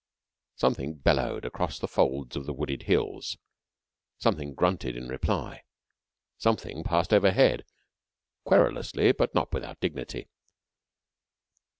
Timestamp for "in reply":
4.97-5.61